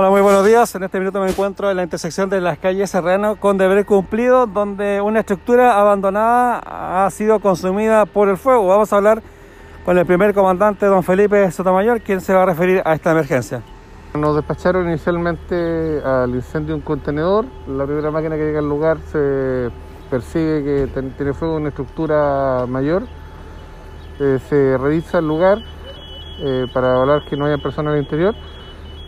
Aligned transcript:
Hola, 0.00 0.10
muy 0.10 0.20
buenos 0.20 0.46
días. 0.46 0.72
En 0.76 0.84
este 0.84 1.00
minuto 1.00 1.20
me 1.20 1.28
encuentro 1.28 1.68
en 1.72 1.76
la 1.76 1.82
intersección 1.82 2.30
de 2.30 2.40
las 2.40 2.56
calles 2.58 2.88
Serrano 2.88 3.34
con 3.34 3.58
Deber 3.58 3.84
Cumplido, 3.84 4.46
donde 4.46 5.00
una 5.00 5.18
estructura 5.18 5.76
abandonada 5.76 7.04
ha 7.04 7.10
sido 7.10 7.40
consumida 7.40 8.06
por 8.06 8.28
el 8.28 8.36
fuego. 8.36 8.68
Vamos 8.68 8.92
a 8.92 8.96
hablar 8.96 9.20
con 9.84 9.98
el 9.98 10.06
primer 10.06 10.34
comandante, 10.34 10.86
don 10.86 11.02
Felipe 11.02 11.50
Sotomayor, 11.50 12.00
quien 12.00 12.20
se 12.20 12.32
va 12.32 12.44
a 12.44 12.46
referir 12.46 12.80
a 12.84 12.94
esta 12.94 13.10
emergencia. 13.10 13.60
Nos 14.14 14.36
despacharon 14.36 14.88
inicialmente 14.88 16.00
al 16.04 16.32
incendio 16.32 16.74
de 16.74 16.78
un 16.78 16.82
contenedor. 16.82 17.46
La 17.66 17.84
primera 17.84 18.12
máquina 18.12 18.36
que 18.36 18.44
llega 18.44 18.60
al 18.60 18.68
lugar 18.68 18.98
se 19.10 19.68
percibe 20.08 20.62
que 20.62 21.10
tiene 21.16 21.34
fuego 21.34 21.56
en 21.56 21.62
una 21.62 21.70
estructura 21.70 22.66
mayor. 22.68 23.02
Eh, 24.20 24.38
se 24.48 24.78
revisa 24.78 25.18
el 25.18 25.26
lugar 25.26 25.58
eh, 26.38 26.66
para 26.72 26.94
evaluar 26.94 27.24
que 27.24 27.36
no 27.36 27.46
haya 27.46 27.58
personas 27.58 27.94
al 27.94 27.98
interior 27.98 28.36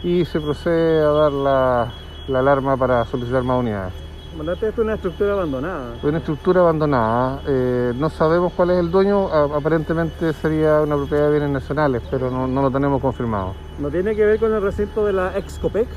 y 0.02 0.24
se 0.24 0.40
procede 0.40 1.00
a 1.00 1.10
dar 1.10 1.32
la, 1.32 1.92
alarma 2.28 2.76
para 2.76 3.04
solicitar 3.04 3.42
más 3.42 3.58
unidades. 3.58 3.92
Comandante, 4.32 4.68
esto 4.68 4.80
es 4.80 4.84
una 4.84 4.94
estructura 4.94 5.32
abandonada. 5.32 5.94
Una 6.02 6.18
estructura 6.18 6.60
abandonada. 6.60 7.42
Eh, 7.48 7.92
no 7.96 8.08
sabemos 8.10 8.52
cuál 8.52 8.70
es 8.70 8.78
el 8.78 8.90
dueño. 8.90 9.26
aparentemente 9.26 10.32
sería 10.34 10.80
una 10.80 10.96
propiedad 10.96 11.24
de 11.24 11.30
bienes 11.32 11.50
nacionales, 11.50 12.02
pero 12.10 12.30
no, 12.30 12.62
lo 12.62 12.70
tenemos 12.70 13.02
confirmado. 13.02 13.54
¿No 13.80 13.90
tiene 13.90 14.14
que 14.14 14.24
ver 14.24 14.38
con 14.38 14.54
el 14.54 14.62
recinto 14.62 15.04
de 15.04 15.14
la 15.14 15.36
Excopec? 15.36 15.88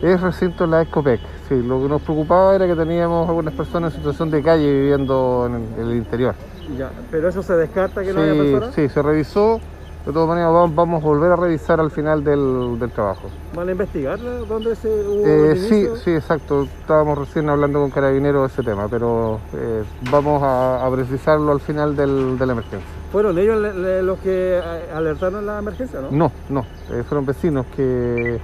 Es 0.00 0.20
recinto 0.20 0.64
de 0.64 0.70
la 0.70 0.82
Excopec, 0.82 1.20
sí. 1.48 1.62
Lo 1.62 1.82
que 1.82 1.88
nos 1.88 2.00
preocupaba 2.02 2.54
era 2.54 2.66
que 2.66 2.74
teníamos 2.74 3.28
algunas 3.28 3.52
personas 3.52 3.92
en 3.92 4.00
situación 4.00 4.30
de 4.30 4.42
calle 4.42 4.72
viviendo 4.72 5.46
en 5.46 5.86
el, 5.86 5.94
interior. 5.94 6.34
Ya, 6.78 6.90
pero 7.10 7.28
eso 7.28 7.42
se 7.42 7.52
descarta 7.52 8.02
que 8.02 8.14
no 8.14 8.22
haya 8.22 8.34
personas. 8.34 8.74
Sí, 8.74 8.88
se 8.88 9.02
revisó 9.02 9.60
de 10.06 10.12
todas 10.12 10.28
maneras, 10.28 10.52
vamos, 10.74 11.02
a 11.02 11.06
volver 11.06 11.32
a 11.32 11.36
revisar 11.36 11.80
al 11.80 11.90
final 11.90 12.22
del, 12.22 12.90
trabajo. 12.94 13.30
¿Van 13.54 13.68
a 13.68 13.72
investigar 13.72 14.18
dónde 14.46 14.76
se 14.76 14.88
hubo 14.88 15.26
eh, 15.26 15.56
Sí, 15.56 15.88
sí, 16.04 16.10
exacto. 16.10 16.64
Estábamos 16.64 17.16
recién 17.16 17.48
hablando 17.48 17.80
con 17.80 17.90
Carabineros 17.90 18.42
de 18.42 18.52
ese 18.52 18.62
tema, 18.62 18.86
pero 18.88 19.40
eh, 19.54 19.82
vamos 20.10 20.42
a, 20.44 20.86
precisarlo 20.92 21.52
al 21.52 21.60
final 21.60 21.96
de 21.96 22.06
la 22.06 22.52
emergencia. 22.52 22.88
¿Fueron 23.10 23.38
ellos 23.38 23.56
los 24.04 24.18
que 24.18 24.58
eh, 24.58 24.90
alertaron 24.94 25.46
la 25.46 25.58
emergencia, 25.58 26.00
no? 26.00 26.10
No, 26.10 26.32
no. 26.50 26.66
fueron 27.04 27.24
vecinos 27.24 27.64
que, 27.74 28.38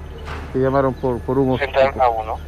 llamaron 0.54 0.94
por, 0.94 1.18
por 1.18 1.38
humo. 1.38 1.58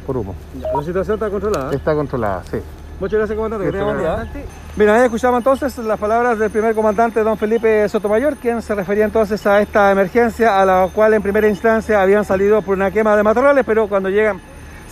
Por 0.07 0.17
humo. 0.17 0.33
¿La 0.59 0.81
situación 0.81 1.15
está 1.15 1.29
controlada? 1.29 1.71
Está 1.71 1.93
controlada, 1.93 2.43
sí. 2.49 2.57
Muchas 2.99 3.17
gracias, 3.17 3.35
comandante. 3.35 3.71
Que 3.71 3.83
buen 3.83 3.97
día. 3.97 4.27
Bien, 4.75 4.89
ahí 4.89 5.03
escuchamos 5.03 5.39
entonces 5.39 5.77
las 5.79 5.99
palabras 5.99 6.39
del 6.39 6.49
primer 6.49 6.73
comandante, 6.73 7.21
don 7.21 7.37
Felipe 7.37 7.87
Sotomayor, 7.89 8.37
quien 8.37 8.61
se 8.61 8.73
refería 8.75 9.05
entonces 9.05 9.45
a 9.45 9.61
esta 9.61 9.91
emergencia, 9.91 10.61
a 10.61 10.65
la 10.65 10.89
cual 10.93 11.13
en 11.13 11.21
primera 11.21 11.47
instancia 11.47 12.01
habían 12.01 12.25
salido 12.25 12.61
por 12.61 12.75
una 12.75 12.91
quema 12.91 13.15
de 13.15 13.23
matorrales, 13.23 13.65
pero 13.65 13.87
cuando 13.87 14.09
llegan 14.09 14.39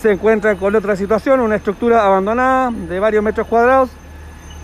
se 0.00 0.10
encuentran 0.12 0.56
con 0.56 0.74
otra 0.74 0.96
situación, 0.96 1.40
una 1.40 1.56
estructura 1.56 2.04
abandonada 2.04 2.70
de 2.72 2.98
varios 2.98 3.22
metros 3.22 3.46
cuadrados 3.46 3.90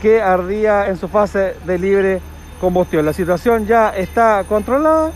que 0.02 0.20
ardía 0.20 0.88
en 0.88 0.96
su 0.96 1.08
fase 1.08 1.54
de 1.64 1.78
libre 1.78 2.20
combustión. 2.60 3.06
La 3.06 3.12
situación 3.12 3.66
ya 3.66 3.90
está 3.90 4.44
controlada 4.48 5.12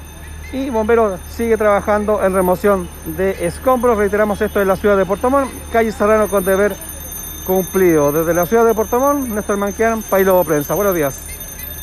y 0.53 0.71
Bomberos 0.71 1.19
sigue 1.31 1.57
trabajando 1.57 2.25
en 2.25 2.35
remoción 2.35 2.89
de 3.05 3.47
escombros. 3.47 3.99
Reiteramos 3.99 4.41
esto 4.41 4.61
en 4.61 4.69
la 4.69 4.77
ciudad 4.77 4.97
de 4.97 5.07
Puerto 5.07 5.29
Montt, 5.31 5.51
calle 5.73 5.91
Serrano 5.91 6.29
con 6.29 6.45
deber 6.45 6.75
cumplido. 7.43 8.13
Desde 8.13 8.35
la 8.35 8.47
ciudad 8.47 8.65
de 8.65 8.75
Montt, 8.99 9.29
Néstor 9.29 9.57
Manquian, 9.57 10.03
Pailobo 10.03 10.45
Prensa. 10.45 10.75
Buenos 10.75 10.95
días. 10.95 11.42